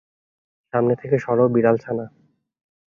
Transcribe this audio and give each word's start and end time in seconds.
সামনে 0.73 0.93
থেকে 0.95 1.15
সরো, 1.19 1.43
বিড়ালছানা। 1.49 2.05